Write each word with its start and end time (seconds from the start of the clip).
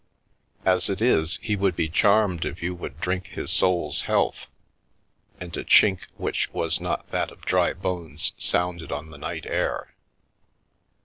As 0.65 0.89
it 0.89 0.99
is, 0.99 1.37
he 1.43 1.55
would 1.55 1.75
be 1.75 1.87
charmed 1.87 2.43
if 2.43 2.63
you 2.63 2.73
would 2.73 2.99
drink 2.99 3.27
his 3.27 3.51
soul's 3.51 4.01
health" 4.01 4.47
and 5.39 5.55
a 5.55 5.63
chink 5.63 5.99
which 6.17 6.51
was 6.51 6.81
not 6.81 7.11
that 7.11 7.29
of 7.29 7.41
dry 7.45 7.73
bones 7.73 8.31
sounded 8.35 8.91
on 8.91 9.11
the 9.11 9.19
night 9.19 9.45
air. 9.45 9.93